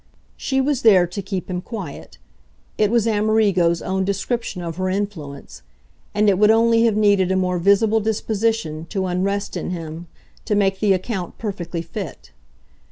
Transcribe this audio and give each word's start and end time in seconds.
She 0.35 0.59
was 0.61 0.81
there 0.81 1.05
to 1.05 1.21
keep 1.21 1.47
him 1.47 1.61
quiet 1.61 2.17
it 2.75 2.89
was 2.89 3.07
Amerigo's 3.07 3.83
own 3.83 4.03
description 4.03 4.63
of 4.63 4.77
her 4.77 4.89
influence; 4.89 5.61
and 6.15 6.27
it 6.27 6.39
would 6.39 6.49
only 6.49 6.85
have 6.85 6.95
needed 6.97 7.31
a 7.31 7.35
more 7.35 7.59
visible 7.59 7.99
disposition 7.99 8.87
to 8.87 9.05
unrest 9.05 9.55
in 9.55 9.69
him 9.69 10.07
to 10.45 10.55
make 10.55 10.79
the 10.79 10.93
account 10.93 11.37
perfectly 11.37 11.83
fit. 11.83 12.31